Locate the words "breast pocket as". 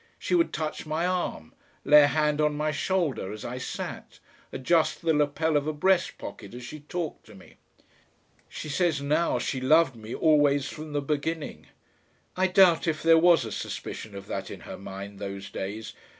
5.73-6.63